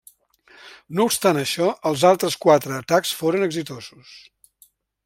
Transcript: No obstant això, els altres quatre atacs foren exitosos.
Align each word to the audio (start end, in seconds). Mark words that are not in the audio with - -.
No 0.99 1.05
obstant 1.09 1.41
això, 1.41 1.67
els 1.91 2.07
altres 2.11 2.39
quatre 2.47 2.77
atacs 2.81 3.13
foren 3.21 3.49
exitosos. 3.51 4.15